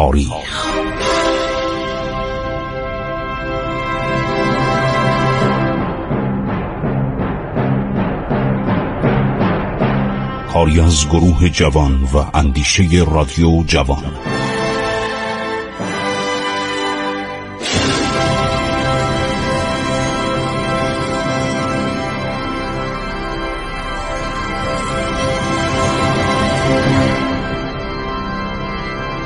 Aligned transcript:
تاریخ. 0.00 0.66
کاری 10.52 10.80
از 10.80 11.08
گروه 11.08 11.48
جوان 11.48 12.02
و 12.02 12.24
اندیشه 12.34 13.04
رادیو 13.12 13.62
جوان. 13.66 14.04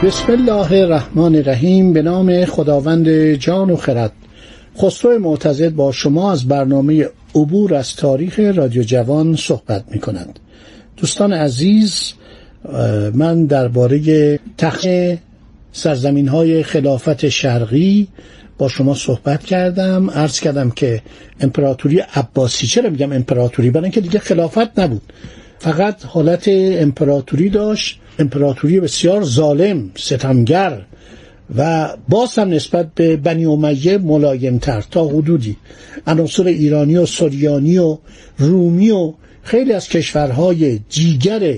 بسم 0.04 0.32
الله 0.32 0.72
الرحمن 0.72 1.34
الرحیم 1.36 1.92
به 1.92 2.02
نام 2.02 2.44
خداوند 2.44 3.08
جان 3.32 3.70
و 3.70 3.76
خرد. 3.76 4.12
خسرو 4.78 5.18
معتزد 5.18 5.68
با 5.68 5.92
شما 5.92 6.32
از 6.32 6.48
برنامه 6.48 7.08
عبور 7.34 7.74
از 7.74 7.96
تاریخ 7.96 8.38
رادیو 8.38 8.82
جوان 8.82 9.36
صحبت 9.36 9.84
می 9.90 9.98
کند 9.98 10.38
دوستان 10.96 11.32
عزیز 11.32 12.12
من 13.14 13.46
درباره 13.46 14.38
تخت 14.58 14.86
سرزمین 15.72 16.28
های 16.28 16.62
خلافت 16.62 17.28
شرقی 17.28 18.08
با 18.58 18.68
شما 18.68 18.94
صحبت 18.94 19.44
کردم. 19.44 20.10
عرض 20.10 20.40
کردم 20.40 20.70
که 20.70 21.02
امپراتوری 21.40 21.98
عباسی 21.98 22.66
چرا 22.66 22.90
میگم 22.90 23.12
امپراتوری؟ 23.12 23.70
برای 23.70 23.84
اینکه 23.84 24.00
دیگه 24.00 24.18
خلافت 24.18 24.78
نبود. 24.78 25.02
فقط 25.64 26.04
حالت 26.04 26.44
امپراتوری 26.48 27.48
داشت. 27.48 28.00
امپراتوری 28.18 28.80
بسیار 28.80 29.24
ظالم 29.24 29.90
ستمگر 29.96 30.80
و 31.56 31.88
باز 32.08 32.38
هم 32.38 32.48
نسبت 32.48 32.94
به 32.94 33.16
بنی 33.16 33.44
امیه 33.44 33.98
ملایمتر 33.98 34.84
تا 34.90 35.08
حدودی. 35.08 35.56
عناصر 36.06 36.46
ایرانی 36.46 36.96
و 36.96 37.06
سوریانی 37.06 37.78
و 37.78 37.98
رومی 38.38 38.90
و 38.90 39.12
خیلی 39.42 39.72
از 39.72 39.88
کشورهای 39.88 40.80
جیگر 40.88 41.54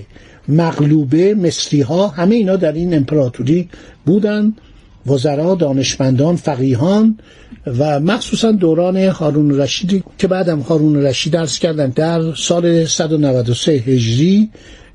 مغلوبه 0.48 1.34
مصری 1.34 1.80
ها 1.80 2.08
همه 2.08 2.34
اینا 2.34 2.56
در 2.56 2.72
این 2.72 2.94
امپراتوری 2.94 3.68
بودن. 4.04 4.54
وزرا 5.06 5.54
دانشمندان 5.54 6.36
فقیهان 6.36 7.18
و 7.78 8.00
مخصوصا 8.00 8.52
دوران 8.52 8.96
هارون 8.96 9.60
رشیدی 9.60 10.02
که 10.18 10.26
بعدم 10.26 10.60
هارون 10.60 10.96
رشید 10.96 11.32
درس 11.32 11.58
کردن 11.58 11.90
در 11.90 12.34
سال 12.34 12.84
193 12.84 13.72
هجری 13.72 14.50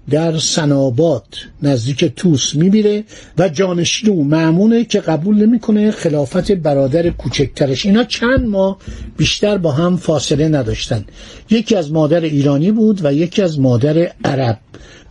در 0.09 0.37
سنابات 0.37 1.25
نزدیک 1.63 2.05
توس 2.05 2.55
میمیره 2.55 3.03
و 3.37 3.49
جانشین 3.49 4.09
او 4.09 4.23
معمونه 4.23 4.85
که 4.85 4.99
قبول 4.99 5.35
نمی‌کنه 5.35 5.91
خلافت 5.91 6.51
برادر 6.51 7.09
کوچکترش. 7.09 7.85
اینا 7.85 8.03
چند 8.03 8.45
ماه 8.45 8.77
بیشتر 9.17 9.57
با 9.57 9.71
هم 9.71 9.97
فاصله 9.97 10.47
نداشتن. 10.47 11.05
یکی 11.49 11.75
از 11.75 11.91
مادر 11.91 12.19
ایرانی 12.19 12.71
بود 12.71 13.05
و 13.05 13.13
یکی 13.13 13.41
از 13.41 13.59
مادر 13.59 14.11
عرب 14.23 14.59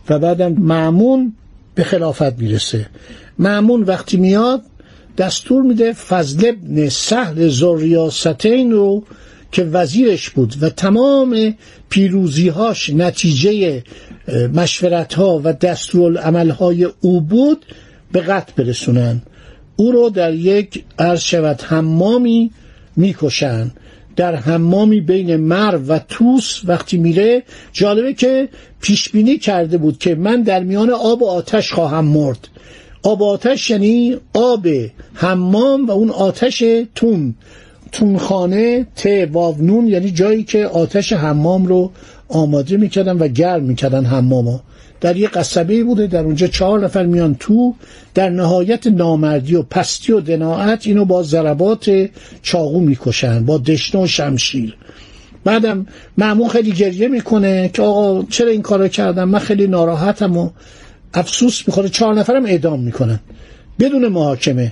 و 0.09 0.19
بعدم 0.19 0.53
معمون 0.53 1.33
به 1.75 1.83
خلافت 1.83 2.39
می‌رسه. 2.39 2.85
معمون 3.39 3.83
وقتی 3.83 4.17
میاد 4.17 4.61
دستور 5.17 5.63
میده 5.63 5.93
فضل 5.93 6.47
ابن 6.47 6.89
سهل 6.89 7.47
زریاستین 7.47 8.71
رو 8.71 9.03
که 9.51 9.63
وزیرش 9.63 10.29
بود 10.29 10.55
و 10.61 10.69
تمام 10.69 11.55
پیروزیهاش 11.89 12.89
نتیجه 12.89 13.83
مشورت 14.53 15.13
ها 15.13 15.41
و 15.43 15.53
دستورالعمل 15.53 16.49
های 16.49 16.87
او 17.01 17.21
بود 17.21 17.65
به 18.11 18.21
قتل 18.21 18.63
برسونن. 18.63 19.21
او 19.75 19.91
رو 19.91 20.09
در 20.09 20.33
یک 20.33 20.83
عرض 20.99 21.21
شود 21.21 21.61
حمامی 21.61 22.51
می‌کشن. 22.95 23.71
در 24.15 24.35
حمامی 24.35 25.01
بین 25.01 25.35
مرو 25.35 25.79
و 25.79 25.99
توس 26.09 26.61
وقتی 26.65 26.97
میره 26.97 27.43
جالبه 27.73 28.13
که 28.13 28.49
پیش 28.81 29.09
بینی 29.09 29.37
کرده 29.37 29.77
بود 29.77 29.97
که 29.97 30.15
من 30.15 30.41
در 30.41 30.63
میان 30.63 30.89
آب 30.89 31.21
و 31.21 31.27
آتش 31.27 31.73
خواهم 31.73 32.05
مرد. 32.05 32.47
آب 33.03 33.23
آتش 33.23 33.69
یعنی 33.69 34.17
آب 34.33 34.67
حمام 35.13 35.85
و 35.85 35.91
اون 35.91 36.09
آتش 36.09 36.63
تون. 36.95 37.35
تونخانه 37.91 38.87
ت 38.95 39.07
واونون 39.31 39.87
یعنی 39.87 40.11
جایی 40.11 40.43
که 40.43 40.65
آتش 40.65 41.13
حمام 41.13 41.65
رو 41.65 41.91
آماده 42.29 42.77
می‌کردن 42.77 43.17
و 43.17 43.27
گرم 43.27 43.63
می‌کردن 43.63 44.05
حماما 44.05 44.63
در 45.01 45.17
یه 45.17 45.27
قصبه 45.27 45.83
بوده 45.83 46.07
در 46.07 46.23
اونجا 46.23 46.47
چهار 46.47 46.79
نفر 46.79 47.05
میان 47.05 47.35
تو. 47.39 47.75
در 48.13 48.29
نهایت 48.29 48.87
نامردی 48.87 49.55
و 49.55 49.63
پستی 49.63 50.11
و 50.11 50.19
دناعت 50.19 50.87
اینو 50.87 51.05
با 51.05 51.23
ضربات 51.23 52.09
چاقو 52.41 52.79
می‌کشن 52.79 53.45
با 53.45 53.57
دشنه 53.57 54.01
و 54.01 54.07
شمشیر. 54.07 54.77
بعدم 55.43 55.85
معمون 56.17 56.49
خیلی 56.49 56.71
گریه 56.71 57.07
می‌کنه 57.07 57.69
که 57.73 57.81
آقا 57.81 58.23
چرا 58.29 58.49
این 58.49 58.61
کارو 58.61 58.87
کردم 58.87 59.29
من 59.29 59.39
خیلی 59.39 59.67
ناراحتم 59.67 60.37
و 60.37 60.49
افسوس 61.13 61.63
می‌خوره 61.67 61.89
چهار 61.89 62.13
نفرم 62.13 62.45
اعدام 62.45 62.79
می‌کنن. 62.79 63.19
بدون 63.79 64.07
محاکمه. 64.07 64.71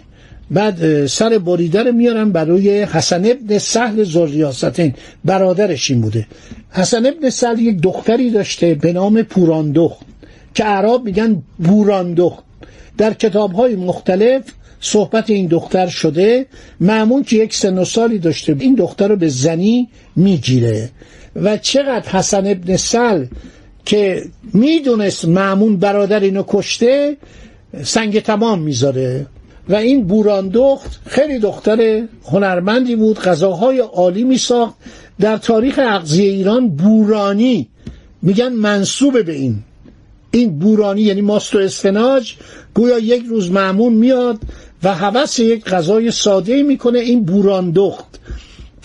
بعد 0.51 1.05
سر 1.05 1.37
بریده 1.37 1.83
رو 1.83 1.91
میارن 1.91 2.31
برای 2.31 2.83
حسن 2.83 3.25
ابن 3.25 3.57
سهل 3.57 4.03
زریاستین 4.03 4.93
برادرش 5.25 5.91
این 5.91 6.01
بوده. 6.01 6.27
حسن 6.71 7.05
ابن 7.05 7.29
سهل 7.29 7.59
یک 7.59 7.81
دختری 7.81 8.29
داشته 8.29 8.75
به 8.75 8.93
نام 8.93 9.21
پوراندخت 9.21 9.99
که 10.53 10.63
عرب 10.63 11.03
میگن 11.03 11.43
بوراندخت. 11.57 12.43
در 12.97 13.13
کتاب 13.13 13.53
های 13.53 13.75
مختلف 13.75 14.43
صحبت 14.81 15.29
این 15.29 15.47
دختر 15.47 15.87
شده. 15.87 16.45
معمون 16.79 17.23
که 17.23 17.35
یک 17.35 17.55
سن 17.55 17.77
و 17.77 17.85
سالی 17.85 18.19
داشته 18.19 18.55
این 18.59 18.75
دختر 18.75 19.07
رو 19.07 19.15
به 19.15 19.27
زنی 19.27 19.89
می‌گیره. 20.15 20.89
و 21.35 21.57
چقدر 21.57 22.09
حسن 22.09 22.47
ابن 22.47 22.77
سهل 22.77 23.25
که 23.89 24.23
می‌دونست 24.53 25.25
معمون 25.25 25.77
برادر 25.77 26.19
اینو 26.19 26.43
کشته 26.47 27.17
سنگ 27.83 28.19
تمام 28.19 28.61
می‌ذاره. 28.61 29.25
و 29.69 29.75
این 29.75 30.07
بوراندخت 30.07 30.99
خیلی 31.05 31.39
دختر 31.39 32.03
هنرمندی 32.25 32.95
بود 32.95 33.19
غذاهای 33.19 33.79
عالی 33.79 34.23
می 34.23 34.37
ساخت 34.37 34.73
در 35.19 35.37
تاریخ 35.37 35.79
اغذیه 35.83 36.29
ایران 36.29 36.69
بورانی 36.69 37.67
میگن 38.21 38.53
منصوب 38.53 39.25
به 39.25 39.33
این. 39.33 39.55
این 40.31 40.59
بورانی 40.59 41.01
یعنی 41.01 41.21
ماست 41.21 41.55
و 41.55 41.57
اسفناج 41.57 42.33
گویا 42.73 42.99
یک 42.99 43.23
روز 43.29 43.51
معمون 43.51 43.93
میاد 43.93 44.39
و 44.83 44.95
هوس 44.95 45.39
یک 45.39 45.65
غذای 45.65 46.11
ساده 46.11 46.63
می‌کنه 46.63 46.99
این 46.99 47.23
بوراندخت. 47.23 48.19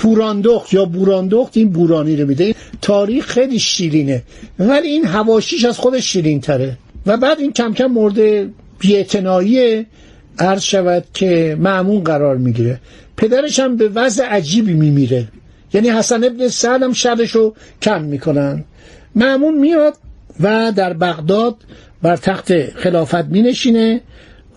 پوراندخت 0.05 0.75
یا 0.75 0.85
بوراندخت 0.85 1.57
این 1.57 1.71
بورانی 1.71 2.17
رو 2.17 2.29
میده. 2.29 2.55
تاریخ 2.83 3.27
خیلی 3.27 3.59
شیرینه. 3.59 4.23
ولی 4.59 4.89
این 4.89 5.05
هواشیش 5.05 5.65
از 5.65 5.79
خودش 5.79 6.13
شیرین 6.13 6.41
تره 6.41 6.79
و 7.07 7.17
بعد 7.17 7.39
این 7.39 7.53
کم 7.53 7.75
کم 7.75 7.87
مورد 7.87 8.51
بیعتنایی 8.79 9.87
عرض 10.39 10.63
شود 10.63 11.05
که 11.15 11.57
معمون 11.61 12.05
قرار 12.05 12.37
می‌گیره. 12.37 12.81
پدرش 13.17 13.61
هم 13.61 13.77
به 13.77 13.89
وضع 13.89 14.25
عجیبی 14.25 14.73
میمیره. 14.73 15.29
یعنی 15.75 15.89
حسن 15.89 16.25
ابن 16.25 16.49
سعد 16.49 16.83
هم 16.83 16.93
شرش 16.93 17.31
رو 17.31 17.55
کم 17.83 18.03
می‌کنن. 18.03 18.65
معمون 19.15 19.59
میاد 19.59 19.95
و 20.41 20.73
در 20.77 20.93
بغداد 20.93 21.57
بر 22.03 22.17
تخت 22.17 22.71
خلافت 22.77 23.25
مینشینه. 23.25 24.01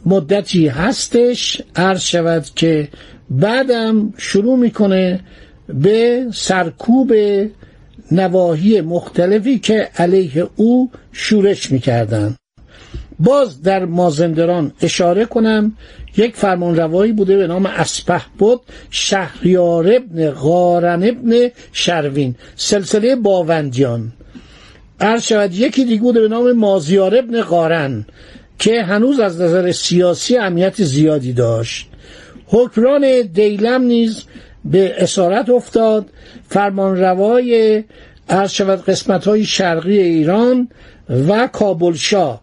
مدتی 0.08 0.68
هستش 0.68 1.62
عرض 1.76 2.02
شود 2.02 2.46
که 2.56 2.88
بعدم 3.30 4.14
شروع 4.18 4.58
می‌کنه 4.58 5.20
به 5.68 6.26
سرکوب 6.34 7.14
نواحی 8.12 8.82
مختلفی 8.82 9.60
که 9.60 9.90
علیه 9.98 10.48
او 10.56 10.92
شورش 11.12 11.72
می‌کردن. 11.72 12.36
باز 13.20 13.62
در 13.62 13.86
مازندران 13.86 14.72
اشاره 14.82 15.26
کنم 15.26 15.74
یک 16.18 16.36
فرمان 16.36 16.76
روایی 16.76 17.12
بوده 17.12 17.38
به 17.38 17.48
نام 17.48 17.66
اسپه 17.66 18.22
بود 18.38 18.62
شهریار 18.90 19.94
ابن 19.96 20.32
غارن 20.32 21.04
ابن 21.04 21.50
شروین 21.72 22.36
سلسله 22.56 23.16
باوندیان. 23.16 24.14
عرض 25.00 25.24
شود 25.24 25.54
یکی 25.54 25.86
دیگه 25.86 26.02
بوده 26.02 26.22
به 26.22 26.28
نام 26.28 26.52
مازیار 26.52 27.18
ابن 27.18 27.42
قارن 27.42 28.06
که 28.60 28.84
هنوز 28.84 29.20
از 29.20 29.42
نظر 29.42 29.72
سیاسی 29.72 30.38
اهمیت 30.38 30.84
زیادی 30.84 31.34
داشت. 31.34 31.88
حکران 32.48 33.22
دیلم 33.22 33.82
نیز 33.82 34.24
به 34.66 34.94
اسارت 34.98 35.50
افتاد. 35.50 36.06
فرمان 36.50 36.98
روای 37.00 37.84
عرض 38.30 38.52
شود 38.52 38.86
قسمت 38.86 39.28
های 39.28 39.46
شرقی 39.46 40.00
ایران 40.00 40.70
و 41.28 41.48
کابل 41.48 41.94
شاه 41.94 42.42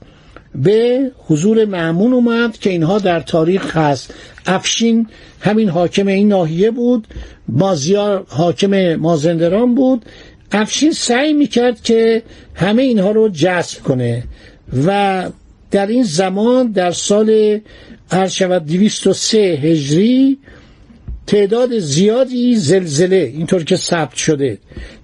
به 0.55 1.11
حضور 1.29 1.65
معمون 1.65 2.13
اومد 2.13 2.59
که 2.59 2.71
اینها 2.71 2.99
در 2.99 3.21
تاریخ 3.21 3.77
هست. 3.77 4.15
افشین 4.47 5.07
همین 5.41 5.69
حاکم 5.69 6.07
این 6.07 6.29
ناحیه 6.29 6.71
بود 6.71 7.07
مازیار 7.49 8.25
حاکم 8.29 8.95
مازندران 8.95 9.75
بود. 9.75 10.05
افشین 10.53 10.93
سعی 10.93 11.33
می‌کرد 11.33 11.81
که 11.81 12.23
همه 12.55 12.83
اینها 12.83 13.11
رو 13.11 13.29
جذب 13.29 13.83
کنه 13.83 14.25
و 14.87 15.23
در 15.75 15.87
این 15.87 16.03
زمان 16.03 16.73
در 16.73 16.91
سال 16.91 17.61
هر 18.11 18.29
شود 18.29 18.67
203 18.67 19.39
هجری 19.39 20.39
تعداد 21.27 21.79
زیادی 21.79 22.57
زلزله 22.57 23.17
اینطور 23.17 23.65
که 23.65 23.77
ثبت 23.77 24.15
شده 24.15 24.59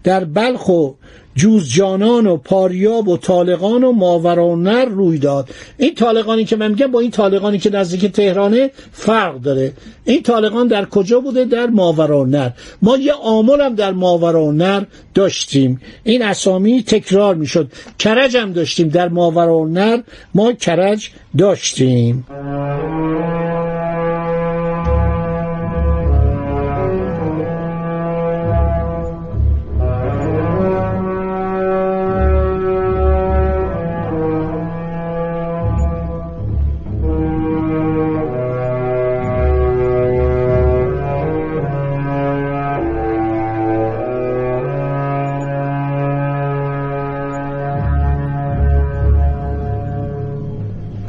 در 0.05 0.25
بلخ 0.25 0.69
و 0.69 0.91
جوزجانان 1.35 2.27
و 2.27 2.37
پاریاب 2.37 3.09
و 3.09 3.17
طالقان 3.17 3.85
و 3.85 3.93
ماورانر 3.93 4.85
روی 4.85 5.19
داد. 5.19 5.49
این 5.79 5.95
طالقانی 5.95 6.45
که 6.45 6.57
من 6.57 6.69
میگم 6.69 6.91
با 6.91 7.01
این 7.01 7.11
طالقانی 7.11 7.59
که 7.59 7.71
نزدیک 7.71 8.13
تهرانه 8.13 8.71
فرق 8.93 9.41
داره. 9.41 9.73
این 10.05 10.23
طالقان 10.23 10.69
در 10.69 10.85
کجا 10.85 11.21
بوده؟ 11.21 11.45
در 11.45 11.67
ماورانر 11.67 12.51
ما 12.83 12.97
یه 12.97 13.13
آمل 13.13 13.61
هم 13.61 13.75
در 13.75 13.93
ماورانر 13.93 14.83
داشتیم. 15.15 15.81
این 16.05 16.23
اسامی 16.23 16.83
تکرار 16.83 17.35
می‌شد. 17.35 17.73
کرج 17.99 18.37
هم 18.37 18.53
داشتیم. 18.53 18.89
در 18.89 19.09
ماورانر 19.09 20.03
ما 20.35 20.53
کرج 20.53 21.11
داشتیم. 21.39 22.27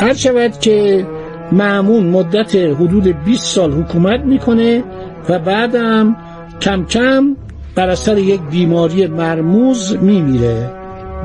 هر 0.01 0.13
شود 0.13 0.59
که 0.59 1.05
معمون 1.51 2.03
مدت 2.07 2.55
حدود 2.55 3.23
20 3.25 3.43
سال 3.43 3.71
حکومت 3.71 4.19
می‌کنه 4.19 4.83
و 5.29 5.39
بعدم 5.39 6.15
کم 6.61 6.85
کم 6.85 7.35
بر 7.75 7.89
اثر 7.89 8.17
یک 8.17 8.41
بیماری 8.41 9.07
مرموز 9.07 9.95
میمیره 9.95 10.69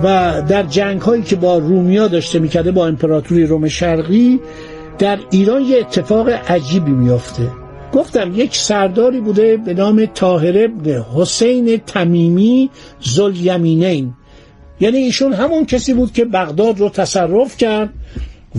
و 0.05 0.43
در 0.49 0.63
جنگ 0.63 1.01
هایی 1.01 1.23
که 1.23 1.37
با 1.37 1.59
رومیا 1.59 2.09
داشته 2.09 2.39
می‌کرده 2.39 2.71
با 2.71 2.87
امپراتوری 2.87 3.47
روم 3.47 3.69
شرقی 3.69 4.41
در 4.99 5.19
ایران 5.31 5.63
یه 5.63 5.79
اتفاق 5.79 6.29
عجیبی 6.29 6.91
میافته. 6.91 7.51
گفتم 7.93 8.33
یک 8.35 8.57
سرداری 8.57 9.21
بوده 9.21 9.57
به 9.57 9.75
نام 9.75 10.07
طاهر 10.07 10.65
ابن 10.65 11.05
حسین 11.17 11.77
تمیمی 11.77 12.71
زلیمینین 13.01 14.15
یعنی 14.81 14.99
ایشون 14.99 15.33
همون 15.33 15.65
کسی 15.65 15.95
بود 15.95 16.13
که 16.13 16.25
بغداد 16.25 16.81
رو 16.81 16.89
تصرف 16.89 17.57
کرد 17.57 17.91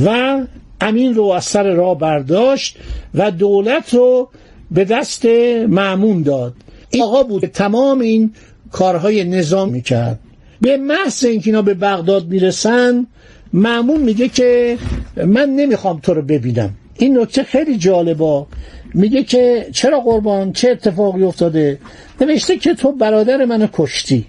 و 0.06 0.40
امین 0.82 1.16
رو 1.16 1.24
از 1.24 1.44
سر 1.46 1.64
راه 1.64 1.98
برداشت 1.98 2.78
و 3.14 3.32
دولت 3.32 3.94
رو 3.94 4.30
به 4.72 4.86
دست 4.86 5.26
معمون 5.68 6.22
داد. 6.24 6.54
این 6.90 7.04
آقا 7.04 7.24
بود 7.24 7.46
تمام 7.46 8.00
این 8.00 8.34
کارهای 8.72 9.24
نظام 9.24 9.70
می‌کرد. 9.70 10.20
به 10.62 10.78
محض 10.78 11.26
اینکه 11.26 11.50
اینا 11.50 11.62
به 11.62 11.74
بغداد 11.74 12.28
می‌رسن 12.28 13.08
معمون 13.54 14.02
میگه 14.02 14.28
که 14.28 14.78
من 15.26 15.50
نمی‌خوام 15.50 16.00
تو 16.00 16.14
رو 16.14 16.22
ببینم. 16.22 16.70
این 17.00 17.20
نکته 17.20 17.44
خیلی 17.44 17.78
جالبا 17.78 18.48
میگه 18.94 19.24
که 19.24 19.68
چرا 19.72 20.00
قربان 20.00 20.54
چه 20.54 20.70
اتفاقی 20.70 21.24
افتاده؟ 21.24 21.80
نوشته 22.22 22.58
که 22.58 22.74
تو 22.74 22.92
برادر 22.92 23.46
منو 23.46 23.68
کشتی. 23.74 24.26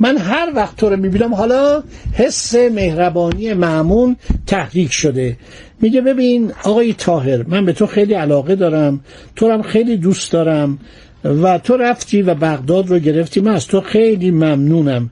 من 0.00 0.16
هر 0.18 0.52
وقت 0.54 0.76
تو 0.76 0.88
رو 0.88 0.96
می‌بینم 0.96 1.34
حالا 1.34 1.82
حس 2.12 2.54
مهربانی 2.54 3.54
معمون 3.54 4.16
تحریک 4.46 4.92
شده. 4.92 5.36
میگه 5.80 6.00
ببین 6.00 6.52
آقای 6.64 6.92
تاهر 6.92 7.42
من 7.42 7.64
به 7.64 7.72
تو 7.72 7.86
خیلی 7.86 8.14
علاقه 8.14 8.54
دارم 8.54 9.00
تو 9.36 9.50
هم 9.50 9.62
خیلی 9.62 9.96
دوست 9.96 10.32
دارم 10.32 10.78
و 11.24 11.58
تو 11.58 11.76
رفتی 11.76 12.22
و 12.22 12.34
بغداد 12.34 12.88
رو 12.88 12.98
گرفتی 12.98 13.40
من 13.40 13.54
از 13.54 13.66
تو 13.66 13.80
خیلی 13.80 14.30
ممنونم. 14.30 15.10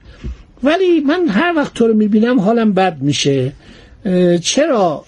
ولی 0.62 1.00
من 1.00 1.28
هر 1.28 1.52
وقت 1.56 1.75
تو 1.75 1.86
رو 1.86 1.94
می‌بینم 1.94 2.40
حالم 2.40 2.72
بد 2.72 2.96
میشه. 3.00 3.52
چرا 4.42 5.04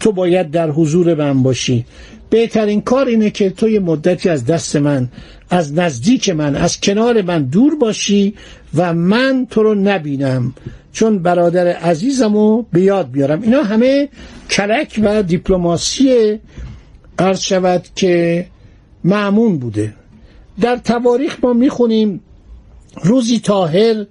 تو 0.00 0.12
باید 0.12 0.50
در 0.50 0.70
حضور 0.70 1.14
من 1.14 1.42
باشی؟ 1.42 1.84
بهترین 2.30 2.80
کار 2.80 3.06
اینه 3.06 3.30
که 3.30 3.50
تو 3.50 3.68
یه 3.68 3.80
مدتی 3.80 4.28
از 4.28 4.46
دست 4.46 4.76
من 4.76 5.08
از 5.50 5.74
نزدیک 5.74 6.28
من 6.28 6.56
از 6.56 6.80
کنار 6.80 7.22
من 7.22 7.42
دور 7.42 7.74
باشی 7.76 8.34
و 8.74 8.94
من 8.94 9.46
تو 9.50 9.62
رو 9.62 9.74
نبینم. 9.74 10.54
چون 10.92 11.18
برادر 11.18 11.66
عزیزم 11.66 12.34
رو 12.34 12.66
به 12.72 12.80
یاد 12.80 13.10
بیارم. 13.10 13.42
اینا 13.42 13.62
همه 13.62 14.08
کلک 14.50 15.00
و 15.02 15.22
دیپلماسی 15.22 16.38
عرض 17.18 17.40
شود 17.40 17.86
که 17.96 18.46
معمون 19.04 19.58
بوده. 19.58 19.94
در 20.60 20.76
تواریخ 20.76 21.36
ما 21.42 21.52
می‌خونیم 21.52 22.20
روزی 23.02 23.40
تاهر 23.40 24.06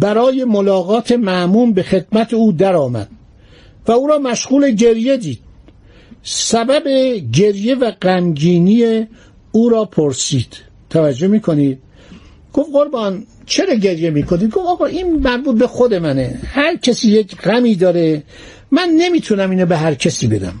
برای 0.00 0.44
ملاقات 0.44 1.12
معمون 1.12 1.72
به 1.72 1.82
خدمت 1.82 2.34
او 2.34 2.52
درآمد 2.52 3.08
و 3.88 3.92
او 3.92 4.06
را 4.06 4.18
مشغول 4.18 4.70
گریه 4.70 5.16
دید. 5.16 5.38
سبب 6.22 6.88
گریه 7.32 7.74
و 7.74 7.90
غمگینی 7.90 9.06
او 9.56 9.68
را 9.68 9.84
پرسید. 9.84 10.56
توجه 10.90 11.28
می‌کنید؟ 11.28 11.78
گفت 12.52 12.70
قربان 12.72 13.24
چرا 13.46 13.74
گریه 13.74 14.10
می‌کنید؟ 14.10 14.50
گفت 14.50 14.66
آقا 14.66 14.86
این 14.86 15.16
مربوط 15.16 15.58
به 15.58 15.66
خود 15.66 15.94
منه. 15.94 16.40
هر 16.44 16.76
کسی 16.76 17.08
یک 17.10 17.36
غمی 17.36 17.74
داره 17.74 18.22
من 18.70 18.88
نمی‌تونم 18.98 19.50
اینو 19.50 19.66
به 19.66 19.76
هر 19.76 19.94
کسی 19.94 20.26
بدم. 20.26 20.54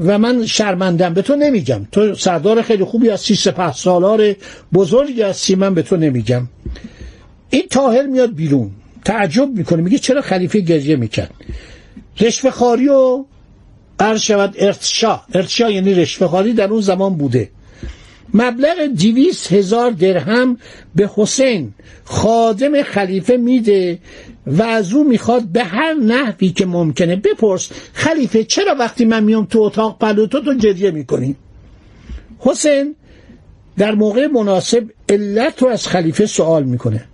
و 0.00 0.18
من 0.18 0.46
شرمندم 0.46 1.14
به 1.14 1.22
تو 1.22 1.36
نمیگم. 1.36 1.86
تو 1.92 2.14
سردار 2.14 2.62
خیلی 2.62 2.84
خوبی 2.84 3.08
هستی 3.08 3.34
سپه 3.34 3.72
سالار 3.72 4.36
بزرگی 4.72 5.22
هستی 5.22 5.54
من 5.54 5.74
به 5.74 5.82
تو 5.82 5.96
نمیگم. 5.96 6.48
این 7.50 7.62
تاهر 7.70 8.06
میاد 8.06 8.34
بیرون. 8.34 8.70
تعجب 9.04 9.48
می‌کنه 9.56 9.82
میگه 9.82 9.98
چرا 9.98 10.20
خلیفه 10.20 10.60
گریه 10.60 10.96
می‌کرد؟ 10.96 11.30
رشوه 12.20 12.50
خاری 12.50 12.88
و 12.88 13.24
عرض 14.00 14.20
شود 14.20 14.54
ارتشا. 14.58 15.20
ارتشا 15.34 15.70
یعنی 15.70 15.94
رشوه 15.94 16.52
در 16.52 16.68
اون 16.68 16.80
زمان 16.80 17.14
بوده. 17.14 17.48
مبلغ 18.34 18.86
دیویس 18.86 19.52
هزار 19.52 19.90
درهم 19.90 20.58
به 20.94 21.10
حسین 21.14 21.74
خادم 22.04 22.82
خلیفه 22.82 23.36
میده 23.36 23.98
و 24.46 24.62
از 24.62 24.92
او 24.92 25.04
می‌خواد 25.04 25.42
به 25.42 25.64
هر 25.64 25.94
نحوی 25.94 26.48
که 26.50 26.66
ممکنه 26.66 27.16
بپرس 27.16 27.70
خلیفه 27.92 28.44
چرا 28.44 28.74
وقتی 28.78 29.04
من 29.04 29.24
میام 29.24 29.44
تو 29.44 29.60
اتاق 29.60 29.98
پلو 29.98 30.26
تو 30.26 30.54
جریه 30.54 30.90
می‌کنی؟ 30.90 31.36
حسین 32.38 32.94
در 33.76 33.94
موقع 33.94 34.26
مناسب 34.26 34.84
علت 35.08 35.62
رو 35.62 35.68
از 35.68 35.86
خلیفه 35.86 36.26
سوال 36.26 36.64
می‌کنه. 36.64 37.04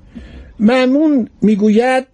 معمون 0.58 1.28
می‌گوید 1.42 2.06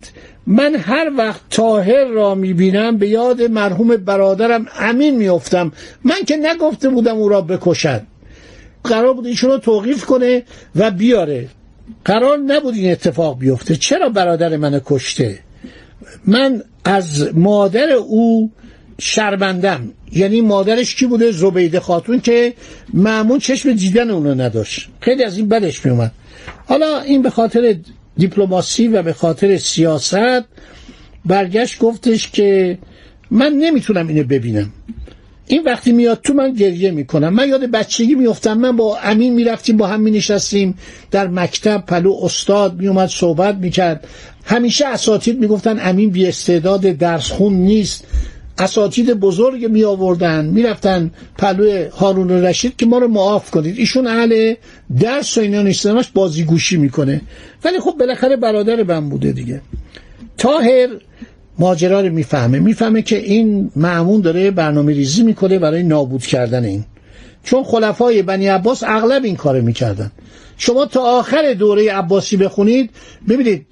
من 0.47 0.75
هر 0.75 1.11
وقت 1.19 1.41
تاهر 1.51 2.05
را 2.05 2.35
می‌بینم 2.35 2.97
به 2.97 3.09
یاد 3.09 3.43
مرحوم 3.43 3.97
برادرم 3.97 4.67
امین 4.79 5.17
میافتم. 5.17 5.73
من 6.05 6.25
که 6.27 6.37
نگفته 6.37 6.89
بودم 6.89 7.17
او 7.17 7.29
را 7.29 7.41
بکشد. 7.41 8.03
قرار 8.85 9.15
بود 9.15 9.27
ایشون 9.27 9.51
رو 9.51 9.59
توقیف 9.59 10.05
کنه 10.05 10.43
و 10.77 10.91
بیاره. 10.91 11.49
قرار 12.05 12.39
نبود 12.39 12.75
این 12.75 12.93
اتفاق 12.93 13.39
بیفته. 13.39 13.77
چرا 13.77 14.09
برادر 14.09 14.57
من 14.57 14.81
کشته؟ 14.87 15.39
من 16.27 16.63
از 16.85 17.35
مادر 17.35 17.93
او 17.93 18.51
شرمندم 18.99 19.93
یعنی 20.13 20.41
مادرش 20.41 20.95
کی 20.95 21.07
بوده؟ 21.07 21.33
زبیده 21.33 21.81
خاتون 21.81 22.21
که 22.21 22.55
معمون 22.95 23.39
چشم 23.39 23.73
دیدن 23.73 24.11
اونو 24.11 24.35
نداشت. 24.35 24.89
خیلی 25.01 25.25
از 25.25 25.37
این 25.37 25.49
بدش 25.49 25.87
میومد 25.87 26.13
حالا 26.67 27.01
این 27.01 27.23
به 27.23 27.31
خاطر 27.31 27.77
دیپلماسی 28.17 28.89
و 28.89 29.03
به 29.03 29.13
خاطر 29.13 29.57
سیاست 29.57 30.45
برگشت 31.25 31.79
گفتش 31.79 32.31
که 32.31 32.79
من 33.31 33.53
نمی‌تونم 33.53 34.09
اینو 34.09 34.25
ببینم. 34.25 34.73
این 35.51 35.63
وقتی 35.65 35.93
میاد 35.93 36.21
تو 36.23 36.35
من 36.35 36.53
گریه 36.53 36.91
می‌کنم. 36.91 37.29
من 37.29 37.49
یاد 37.49 37.65
بچگی 37.65 38.15
میفتم 38.15 38.59
من 38.59 38.77
با 38.77 38.99
امین 38.99 39.35
می‌رفتیم 39.35 39.77
با 39.77 39.87
هم 39.87 40.01
مینشستیم. 40.01 40.79
در 41.11 41.29
مکتب 41.29 41.85
پلو 41.87 42.17
استاد 42.23 42.81
میومد 42.81 43.09
صحبت 43.09 43.55
می‌کرد. 43.55 44.07
همیشه 44.45 44.87
اساتید 44.87 45.39
می‌گفتن 45.39 45.79
امین 45.83 46.11
بی 46.11 46.27
استعداد 46.27 46.81
درس 46.81 47.31
خون 47.31 47.53
نیست. 47.53 48.05
اساتید 48.59 49.15
بزرگ 49.15 49.67
می 49.67 49.85
آوردن 49.85 50.45
می‌رفتن 50.45 51.11
پلو 51.39 51.89
هارون 51.91 52.31
رشید 52.31 52.77
که 52.77 52.87
ما 52.87 52.99
رو 52.99 53.09
معاف 53.09 53.51
کنید. 53.51 53.79
ایشون 53.79 54.07
اهل 54.07 54.55
درس 55.01 55.39
و 55.39 55.41
اینا 55.41 55.63
نیستنش 55.63 56.09
بازیگوشی 56.15 56.77
می‌کنه. 56.77 57.21
ولی 57.65 57.81
خب 57.81 57.95
بالاخره 57.99 58.37
برادر 58.37 58.83
من 58.83 59.09
بوده 59.09 59.33
دیگه. 59.33 59.61
تاهر 60.39 60.89
ماجرا 61.59 62.01
رو 62.01 62.13
می‌فهمه. 62.13 62.59
می‌فهمه 62.59 63.03
که 63.03 63.17
این 63.17 63.71
معمون 63.77 64.21
داره 64.21 64.51
برنامه 64.51 64.93
ریزی 64.93 65.23
می‌کنه 65.23 65.59
برای 65.59 65.83
نابود 65.83 66.23
کردن 66.23 66.65
این. 66.65 66.85
چون 67.45 67.65
خلفای 67.65 68.23
بنی 68.23 68.47
عباس 68.47 68.83
اغلب 68.87 69.25
این 69.25 69.37
کارو 69.37 69.63
می‌کردن. 69.63 70.11
شما 70.57 70.87
تا 70.87 71.01
آخر 71.01 71.55
دوره 71.59 71.93
عباسی 71.93 72.37
بخونید 72.37 72.91
ببینید 73.29 73.67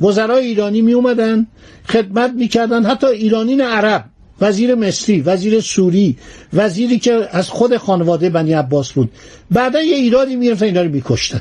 وزرای 0.00 0.46
ایرانی 0.46 0.82
می 0.82 0.92
اومدن 0.92 1.46
خدمت 1.88 2.32
می‌کردن 2.32 2.84
حتی 2.84 3.06
ایرانین 3.06 3.60
عرب 3.60 4.04
وزیر 4.40 4.74
مصری 4.74 5.20
وزیر 5.20 5.60
سوری 5.60 6.16
وزیری 6.52 6.98
که 6.98 7.28
از 7.30 7.48
خود 7.48 7.76
خانواده 7.76 8.30
بنی 8.30 8.52
عباس 8.52 8.92
بود. 8.92 9.10
بعدا 9.50 9.82
یه 9.82 9.96
ایرادی 9.96 10.36
می‌رفتن 10.36 10.66
اینا 10.66 10.82
رو 10.82 10.90
میکشتن. 10.90 11.40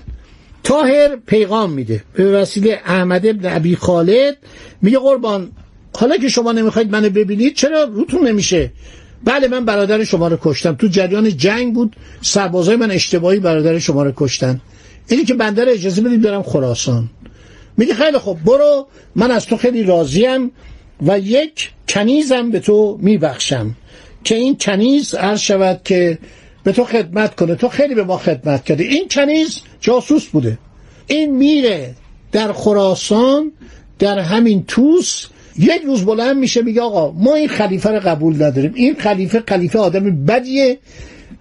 تاهر 0.64 1.16
پیغام 1.28 1.72
میده. 1.72 2.04
به 2.14 2.32
وسیله 2.32 2.80
احمد 2.86 3.26
ابن 3.26 3.56
ابی 3.56 3.76
خالد 3.76 4.38
میگه 4.82 5.00
قربان 5.00 5.52
حالا 6.00 6.18
که 6.18 6.30
شما 6.30 6.52
نمی‌خواید 6.52 6.92
منو 6.92 7.10
ببینید 7.10 7.56
چرا 7.56 7.84
روتون 7.84 8.28
نمیشه؟ 8.28 8.72
بله 9.24 9.48
من 9.48 9.66
برادر 9.66 10.04
شما 10.04 10.28
رو 10.28 10.38
کشتم. 10.42 10.76
تو 10.76 10.88
جریان 10.88 11.38
جنگ 11.38 11.74
بود. 11.74 11.96
سربازای 12.22 12.76
من 12.76 12.92
اشتباهی 12.92 13.40
برادر 13.40 13.80
شما 13.80 14.04
رو 14.04 14.14
کشتن. 14.16 14.62
اینی 15.08 15.24
که 15.26 15.34
بنده 15.34 15.72
اجازه 15.72 16.02
بدید 16.02 16.22
برم 16.22 16.44
خراسان. 16.44 17.10
میگه 17.78 17.94
خیلی 17.94 18.18
خب 18.18 18.38
برو 18.46 18.88
من 19.16 19.32
از 19.32 19.46
تو 19.46 19.58
خیلی 19.58 19.84
راضیم 19.84 20.52
و 21.02 21.20
یک 21.20 21.72
کنیزم 21.90 22.52
به 22.52 22.60
تو 22.60 22.98
میبخشم. 23.02 23.76
که 24.24 24.36
این 24.36 24.58
کنیز 24.58 25.16
عرض 25.16 25.40
شود 25.40 25.82
که 25.84 26.18
به 26.64 26.72
تو 26.72 26.84
خدمت 26.84 27.36
کنه. 27.36 27.56
تو 27.56 27.70
خیلی 27.70 27.96
به 27.96 28.04
ما 28.04 28.18
خدمت 28.18 28.66
کردی. 28.66 28.84
این 28.84 29.08
کنیز 29.12 29.62
جاسوس 29.80 30.26
بوده. 30.26 30.58
این 31.08 31.36
میره 31.36 31.96
در 32.32 32.54
خراسان 32.54 33.52
در 34.00 34.20
همین 34.20 34.64
توس 34.64 35.26
یک 35.58 35.82
روز 35.86 36.06
بلند 36.06 36.38
میشه 36.38 36.62
میگه 36.62 36.82
آقا 36.82 37.12
ما 37.12 37.36
این 37.36 37.48
خلیفه 37.48 37.90
رو 37.90 38.00
قبول 38.00 38.44
نداریم. 38.44 38.72
این 38.76 38.96
خلیفه 38.96 39.44
خلیفه 39.48 39.80
آدم 39.80 40.26
بدیه. 40.26 40.78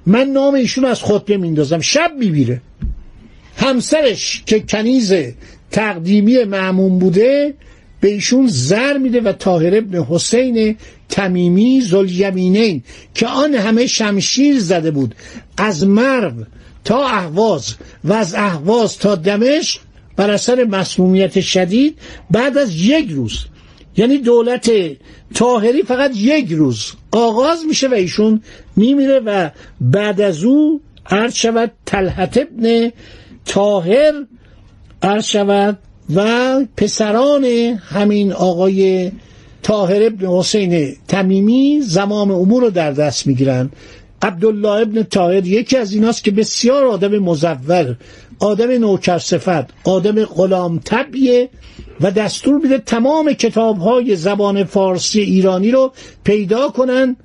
من 0.06 0.24
نام 0.28 0.54
ایشون 0.54 0.84
از 0.84 1.02
خطبه 1.02 1.36
میندازم 1.36 1.80
شب 1.80 2.12
میبیره 2.18 2.60
همسرش 3.56 4.42
که 4.46 4.60
کنیز 4.60 5.12
تقدیمی 5.70 6.44
معمون 6.44 6.98
بوده 6.98 7.54
به 8.00 8.08
ایشون 8.08 8.46
زر 8.46 8.98
میده 8.98 9.20
و 9.20 9.32
طاهر 9.32 9.76
ابن 9.76 10.02
حسین 10.02 10.76
تمیمی 11.08 11.80
زلیمینین 11.80 12.82
که 13.14 13.26
آن 13.26 13.54
همه 13.54 13.86
شمشیر 13.86 14.58
زده 14.58 14.90
بود. 14.90 15.14
از 15.56 15.86
مرو 15.86 16.32
تا 16.84 17.06
اهواز 17.06 17.74
و 18.04 18.12
از 18.12 18.34
اهواز 18.34 18.98
تا 18.98 19.14
دمشق 19.14 19.80
بر 20.16 20.30
اثر 20.30 20.64
مسمومیت 20.64 21.40
شدید 21.40 21.98
بعد 22.30 22.58
از 22.58 22.76
یک 22.76 23.10
روز 23.10 23.44
یعنی 23.96 24.18
دولت 24.18 24.70
تاهری 25.34 25.82
فقط 25.82 26.10
یک 26.14 26.52
روز 26.52 26.92
آغاز 27.12 27.64
میشه 27.68 27.88
و 27.88 27.94
ایشون 27.94 28.42
میمیره 28.76 29.20
و 29.20 29.50
بعد 29.80 30.20
از 30.20 30.44
او 30.44 30.80
عرض 31.10 31.34
شود 31.34 31.72
تلحت 31.86 32.38
ابن 32.38 32.92
تاهر 33.46 34.12
عرض 35.02 35.24
شود 35.24 35.78
و 36.14 36.60
پسران 36.76 37.44
همین 37.88 38.32
آقای 38.32 39.12
تاهر 39.62 40.02
ابن 40.02 40.26
حسین 40.26 40.96
تمیمی 41.08 41.80
زمام 41.82 42.30
امور 42.30 42.62
رو 42.62 42.70
در 42.70 42.90
دست 42.92 43.26
می‌گیرن. 43.26 43.70
عبدالله 44.22 44.68
ابن 44.82 45.02
تاهر 45.02 45.46
یکی 45.46 45.76
از 45.76 45.92
ایناست 45.92 46.24
که 46.24 46.30
بسیار 46.30 46.84
آدم 46.84 47.18
مزور 47.18 47.96
آدم 48.38 48.70
نوکر 48.70 49.18
صفت 49.18 49.64
آدم 49.84 50.24
غلام 50.24 50.78
طبیه 50.78 51.48
و 52.00 52.10
دستور 52.10 52.60
میده 52.62 52.78
تمام 52.78 53.32
کتاب 53.32 53.78
های 53.78 54.16
زبان 54.16 54.64
فارسی 54.64 55.20
ایرانی 55.20 55.70
رو 55.70 55.92
پیدا 56.24 56.68
کنن 56.68 57.16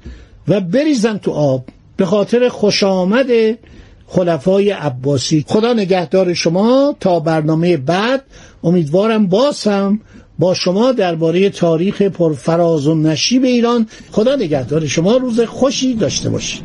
و 0.48 0.60
بریزن 0.60 1.18
تو 1.18 1.32
آب 1.32 1.66
به 1.98 2.06
خاطر 2.06 2.50
خوش 2.50 2.84
آمد 2.84 3.28
خلفای 4.08 4.72
عباسی. 4.72 5.46
خدا 5.48 5.74
نگهدار 5.74 6.34
شما. 6.34 6.96
تا 7.00 7.20
برنامه 7.20 7.78
بعد 7.78 8.24
امیدوارم 8.64 9.28
باز 9.28 9.64
هم 9.68 10.02
با 10.42 10.54
شما 10.54 10.92
درباره 10.92 11.50
تاریخ 11.50 12.02
پرفراز 12.02 12.88
و 12.88 12.96
نشیب 12.96 13.44
ایران. 13.44 13.88
خدا 14.12 14.36
نگهدار. 14.36 14.88
شما 14.88 15.18
روز 15.18 15.40
خوشی 15.40 15.94
داشته 15.94 16.30
باشید. 16.30 16.64